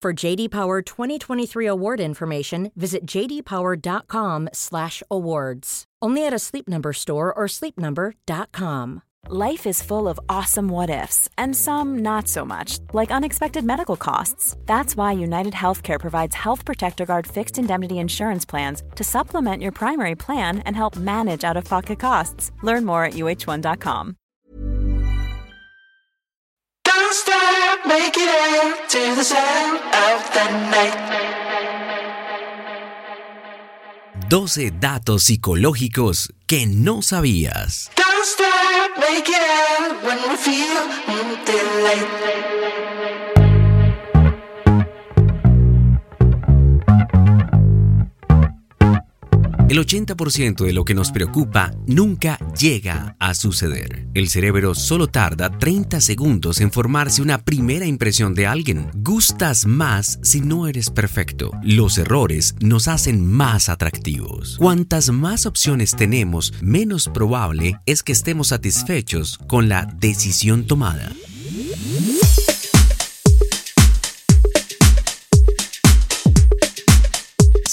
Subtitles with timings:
[0.00, 5.84] For JD Power 2023 award information, visit jdpower.com/awards.
[6.00, 9.02] Only at a Sleep Number store or sleepnumber.com.
[9.28, 13.96] Life is full of awesome what ifs, and some not so much, like unexpected medical
[13.96, 14.56] costs.
[14.66, 19.72] That's why United Healthcare provides Health Protector Guard fixed indemnity insurance plans to supplement your
[19.72, 22.52] primary plan and help manage out of pocket costs.
[22.62, 24.16] Learn more at uh1.com.
[27.86, 30.96] make it out to the sound of the night.
[34.28, 37.90] 12 datos psicológicos que no sabías.
[37.96, 40.88] Don't stop, make it out when we feel
[49.68, 54.08] El 80% de lo que nos preocupa nunca llega a suceder.
[54.14, 58.90] El cerebro solo tarda 30 segundos en formarse una primera impresión de alguien.
[58.94, 61.50] Gustas más si no eres perfecto.
[61.62, 64.56] Los errores nos hacen más atractivos.
[64.56, 71.12] Cuantas más opciones tenemos, menos probable es que estemos satisfechos con la decisión tomada.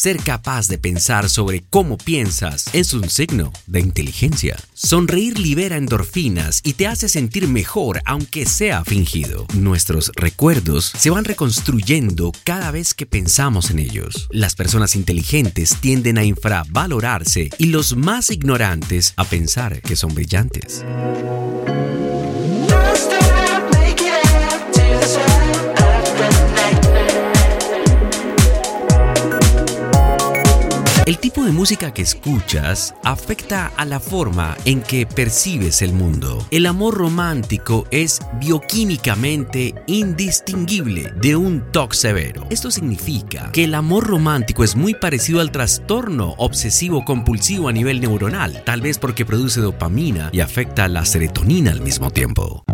[0.06, 4.56] Ser capaz de pensar sobre cómo piensas es un signo de inteligencia.
[4.76, 9.48] Sonreír libera endorfinas y te hace sentir mejor aunque sea fingido.
[9.56, 14.28] Nuestros recuerdos se van reconstruyendo cada vez que pensamos en ellos.
[14.30, 20.86] Las personas inteligentes tienden a infravalorarse y los más ignorantes a pensar que son brillantes.
[31.06, 36.44] El tipo de música que escuchas afecta a la forma en que percibes el mundo.
[36.50, 42.48] El amor romántico es bioquímicamente indistinguible de un TOC severo.
[42.50, 48.02] Esto significa que el amor romántico es muy parecido al trastorno obsesivo compulsivo a nivel
[48.02, 52.66] neuronal, tal vez porque produce dopamina y afecta la serotonina al mismo tiempo.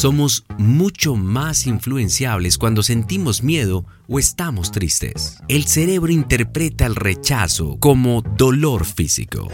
[0.00, 5.36] Somos mucho más influenciables cuando sentimos miedo o estamos tristes.
[5.46, 9.48] El cerebro interpreta el rechazo como dolor físico.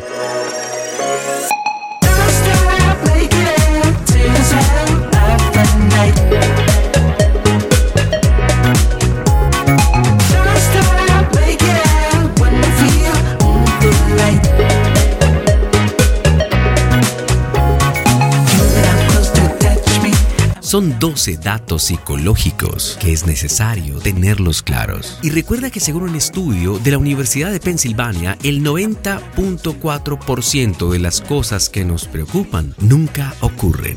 [20.77, 25.19] Son 12 datos psicológicos que es necesario tenerlos claros.
[25.23, 31.23] Y recuerda que según un estudio de la Universidad de Pensilvania, el 90.4% de las
[31.23, 33.97] cosas que nos preocupan nunca ocurren.